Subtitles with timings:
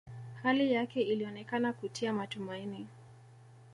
[0.43, 2.87] Hali yake ilionekana kutia matumaini